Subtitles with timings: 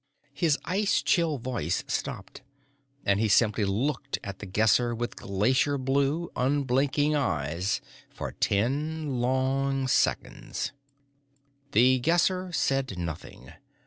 [0.33, 2.41] His ice chill voice stopped,
[3.05, 9.87] and he simply looked at The Guesser with glacier blue, unblinking eyes for ten long
[9.87, 10.71] seconds.
[11.73, 13.53] The Guesser said nothing.